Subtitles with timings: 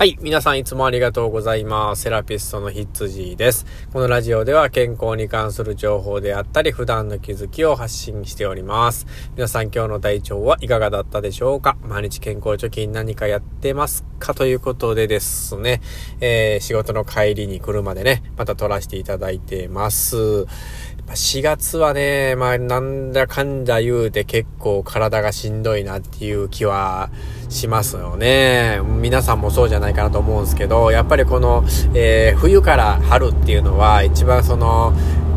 [0.00, 0.16] はい。
[0.22, 2.04] 皆さんいつもありがとうございます。
[2.04, 3.66] セラピストのヒッツジーです。
[3.92, 9.06] このラジオでは健康に関する情報であったり、普段の気づきを発信しております。
[9.36, 11.76] 皆さん今日の体調はいかがだったでしょうか？
[11.82, 14.32] 毎日健康貯金何かやってますか？
[14.32, 15.82] ということでですね、
[16.22, 20.46] えー、仕事の帰りに車でね、また撮らせていただいてます。
[21.14, 27.10] 4月はね、まあ、なんだかんだ言うて結構体がしんどいなっていう気は
[27.48, 28.80] しますよね。
[28.84, 34.92] 皆さんもそうじゃないかなと思うんですけど、やっぱりこの、えー、冬から春っていうのは一番その、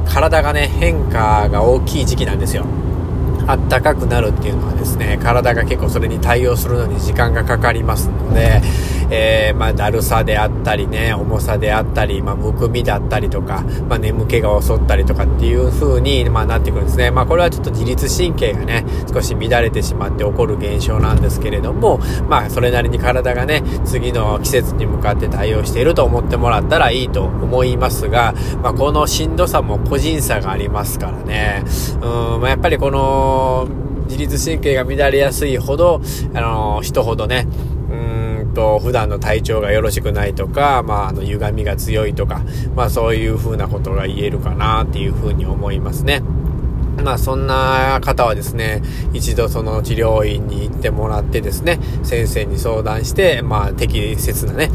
[0.06, 2.66] 体がね、変化が大きい時期なんですよ。
[3.48, 8.62] あったかくなるっていうのはですね、体が結構それに対応するのに時間がかかりますので、
[9.14, 17.12] えー、まあ、だるさであったりね、重さであったり、まあ、むくみだったりとか、まあ、眠気が襲ったりとかっていう風に、まあ、なってくるんですね。
[17.12, 28.34] まあ、これはちょっと自律神経がね、少し乱れてしまって起こる現象なんですけれども、まあ、それなりに体がね、次の季節に向かって対応していると思ってもらったらいいと思いますが、
[28.64, 31.64] まあ、このしんどさも個人差がありますからね、
[32.02, 33.68] うん、まあ、やっぱりこの、
[34.06, 36.02] 自律神経が乱れやすいほど、
[36.34, 37.48] あの人ほどね、
[38.54, 42.42] と、普段の体調がよろしくないとか、まあ、あの、歪みが強いとか、
[42.76, 46.22] まあ、そういう風なことが言えるかなっていう風に思いますね。
[47.04, 48.82] まあそんな方はですね、
[49.14, 54.70] 一度その治療院に行ってもらってですね、先生に相談して、まあ適切なね、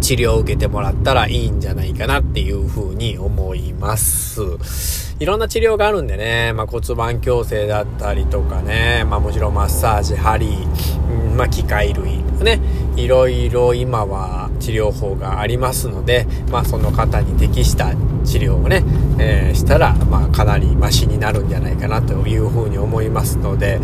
[0.00, 5.11] 治療を受けてもらったらいいんじゃないかなっていう風に思います。
[5.22, 12.18] いろんな治療があるんでね、まあ、骨盤矯正だったりとかね、まあ、もちろんマッサージ、針、うん、まあ、機械類。
[12.24, 12.60] とかね、
[12.96, 18.82] いろいろ今は治療法がありますので、まあ、その方に適した治療をね、
[19.20, 23.78] えー、したら、まあ、かなりマシになるんじゃないかなというふうに思いますので、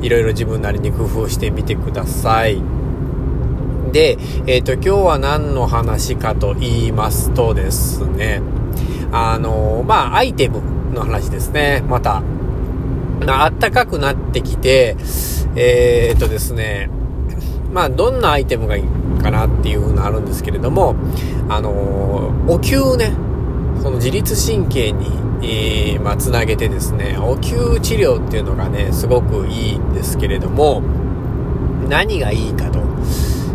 [0.00, 2.62] いろいろ自分なりに工夫してみてください。
[3.92, 8.40] で、えっ、ー、と、今日は何の話かと言いますとですね、
[9.12, 10.60] あの、まあ、アイテム
[10.92, 11.82] の話ですね。
[11.88, 12.22] また、
[13.26, 14.96] あったかくなってきて、
[15.56, 16.90] えー、っとですね、
[17.72, 20.94] まあ、どんなアイテムがいいかなっていうのあるんですけれども、
[21.48, 23.12] あの、お灸ね、
[23.82, 25.06] その自律神経に、
[25.42, 30.82] えー、まあ、つなげてですね、お灸治療っていうのがね、すごくいいんですけれども、
[31.88, 32.80] 何がいいかと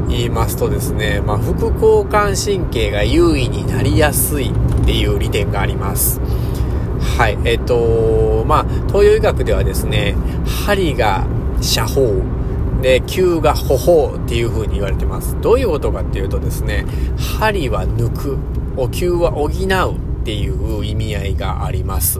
[0.09, 4.51] 言いますとですね、まあ、副交感神経が優位になりやすい。
[4.81, 6.19] っていう利点があります。
[7.17, 7.37] はい。
[7.45, 10.15] えっ、と、まあ、東洋医学ではですね、
[10.65, 11.25] 針が
[11.61, 12.21] 射法、
[12.81, 15.35] で、球が歩法っていう風に言われてます。
[15.41, 16.85] どういうことかっていうとですね、
[17.39, 18.37] 針は抜く、
[18.77, 22.19] お灸は補うっていう意味合いがあります。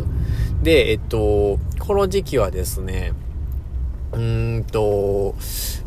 [0.64, 3.14] で、えっと、この時期はですね、
[4.14, 5.36] うーんと、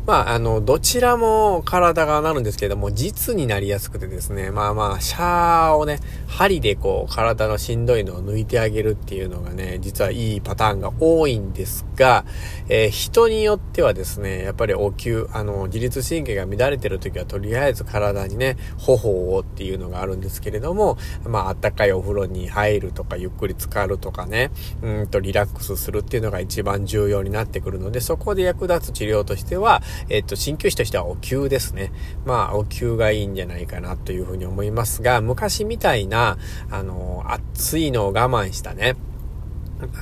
[0.09, 12.25] まあ、あの、どちらも体がなるんですけども、実になりやすくてですね、まあまあ、シャーをね、針でこう、体のしんどいのを抜いてあげるっていうのがね、実はいいパターンが多いんですが、
[12.71, 20.97] えー、人によってはですね、やっぱりお灸、あの、自律神経が乱れてる時はとりあえず体にね、頬をっていうのがあるんですけれども、
[21.27, 31.93] まあ、あったかいお風呂に入るとか、ゆっくり浸かるとかね、うんとリラックスするっていうのが一番重要になってくるので、そこで役立つ治療としては、えっと、鍼灸師としてはお灸ですね。
[32.25, 36.39] まあ、お灸がいいんじゃないかなというふうに思いますが、昔みたいな、
[36.71, 38.97] あの、暑いのを我慢したね、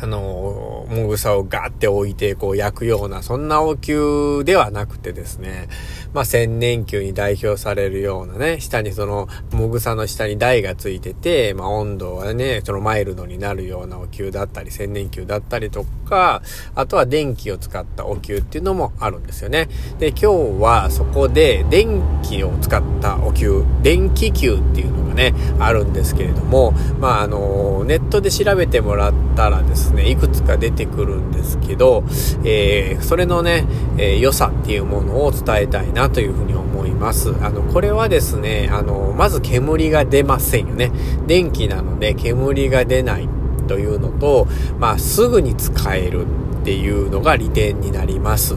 [0.00, 5.68] あの、もぐさをガーって置いて、こう焼くような、そんなお灸ではなくてですね、
[6.14, 16.42] まあ、千年球に代表されるようなね、下にその、もぐさの下に台がついてて、まあ、温度はね、そのマイルドになるようなお灸だったり、千年球だったりとか、か
[16.74, 19.68] あとは電気を使ったお灸っていうのもあるんですよね。
[19.98, 20.26] で、今日
[20.62, 32.04] はそこで電気を使ったお灸、電気球っていうのがね、あるんですけれども、まあ、あの、ネットで調べてもらったらですね、いくつか出てくるんですけど、
[32.44, 33.66] えー、それのね、
[33.98, 37.34] えー、良さっていうものを伝えたいなというふうに思います。
[37.42, 40.92] あの、これはですね、あの、まず煙が出ませんよね。
[41.26, 43.28] 電気なので煙が出ない
[43.66, 44.46] というのと、
[44.78, 46.26] まあ、すぐに使える
[46.62, 48.56] っていうのが利点になります。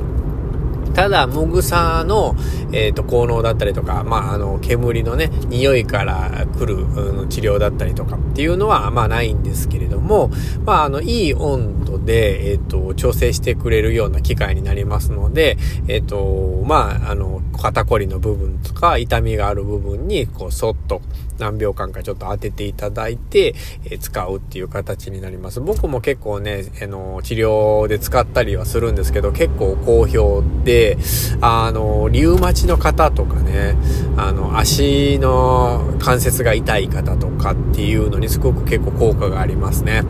[0.93, 2.35] ただ、もぐさの、
[2.71, 10.29] えっ、ー、と、効能だったりとか、まあ、あの、煙のね、匂いから来る、うん、治療だったりとかっていうのは、まあ、ないんですけれども、
[10.65, 15.57] まあ、あの、いい温度で、えっ、ー、と、調整してくれるような機械になりますので、
[15.87, 21.01] えっ、ー、と、まあ、あの、肩こりの部分とか、痛みがある部分に、こう、そっと、
[21.37, 23.55] 何秒間かちょっと当てていただいて、
[23.89, 25.61] え、使うっていう形になります。
[25.61, 30.97] 僕も結構ね、あの、治療で使ったりはするんですけど、結構好評で、
[31.41, 33.75] あの、リウマチの方とかね、
[34.17, 40.03] あの、足の関節が痛い方とかっていうのにすごく結構効果がありますね。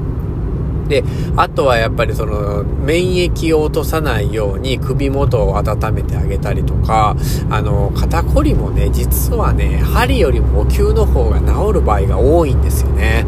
[0.89, 1.03] で、
[1.37, 7.15] あとはやっぱりその免疫を落とさないように首元を温めてあげたりとか、
[7.49, 13.25] あの、肩こりもね、実はね、針よりもお灸の方が治る場合が多いんですよね。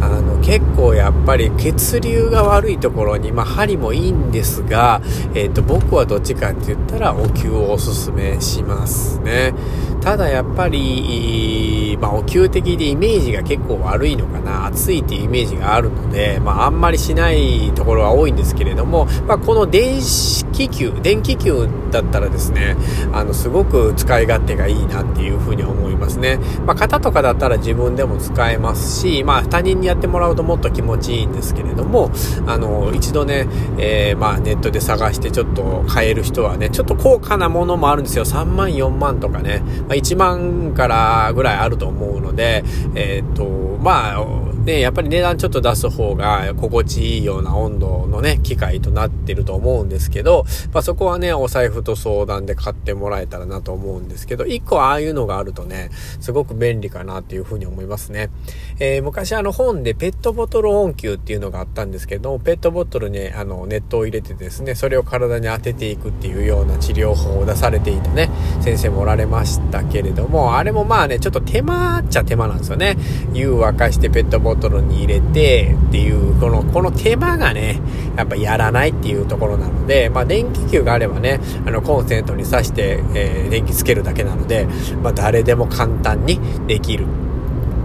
[0.00, 5.00] あの、結構やっぱり血流が悪いところに、まあ、針もいいんですが、
[5.34, 9.54] えっ、ー、と、僕はどっちかって言ったらお灸をおすすめしますね。
[10.00, 22.76] ただやっぱり、まあ、お灸的でイメージが結構悪いのかな、暑いっていうイメージがあるので、まあ、あんまりしないところは多いんですけれども、まあ、この電子気球、電気球だったらですね、
[23.12, 26.38] あの、すごく使い勝手がいいなっていうふうに思いますね。
[26.64, 32.10] まあ、型とかだったら自分でも使えますし、まあ、他人にやってもらうともっと気持ちいいんですけれども、
[32.46, 33.46] あの、一度ね、
[33.78, 38.24] えー、まあ、ネットで探してちょっと買える人はね、ちょっと高価なものもあるんですよ。
[38.24, 39.62] 3万、4万とかね。
[39.88, 42.64] まあ、1万からぐらいあると思うので、
[42.94, 43.44] えー、っと、
[43.82, 55.90] まあ、ね、やっぱり値段ちょっと出す方が心地いいような温度のね、機械となってると思うんですけど、まあそこはね、お財布と相談で買ってもらえたらなと思うんですけど、一個ああいうのがあるとね、
[56.20, 58.30] すごく便利かなっていうふうに思いますね。
[58.78, 68.30] えー、昔あの本でペットボトル温灸っていうのがあったんですけど、ペットボトルにあの、熱湯を入れてですね、それを体に当てていくっていうような治療法を出されていたね、
[68.62, 72.96] 先生もおられましたけれども、あれもまあね、ちょっと手間っちゃ手間なんですよね。
[73.34, 77.80] 湯沸かしてペットボトルトルに入れてっていう、この、この手間がね、
[78.16, 84.66] やっぱやらないっていうところなので、まあ電気球があればね、あのコンセントに挿して、えー、電気つけるだけなので、
[85.02, 87.06] まあ誰でも簡単にできる。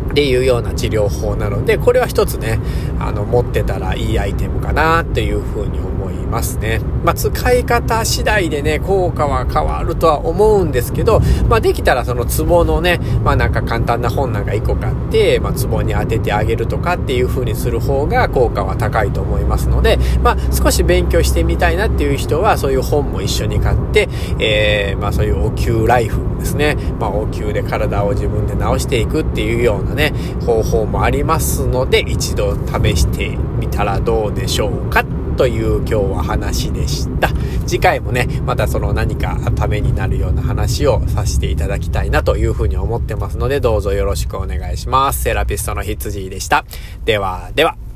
[0.10, 2.60] っていうような治療法なので、これは一つね、
[3.00, 5.89] あの、持ってたらいいアイテムかなっていうふうに思
[6.30, 6.80] ますね。
[7.04, 24.10] まあ、使い方次第でね、効果は変わるとは思うんですけど、まあ、できたらそのツボのね、まあ、なんか簡単な本なんか1個買って、まあ、ツボに当ててあげるとかっていう風にする方が効果は高いと思いますので、まあ、少し勉強してみたいなっていう人は、そういう本も一緒に買って、
[24.40, 30.14] えー、まあ、そういうお灸ライフですね、まあ、お灸で体を自分で治していくっていうようなね、
[30.46, 37.30] 方法もありますので、一度試してみたらどうでしょうかという今日は話でした。
[37.66, 45.22] 次回もね、またその何かためになるような話をさせていただきたいなというふうに思ってますので、どうぞよろしくお願いします。
[45.22, 46.66] セラピストの羊でした。
[47.06, 47.89] では、では。